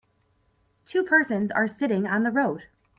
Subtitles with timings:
[0.87, 2.63] Two persons are sitting on the road.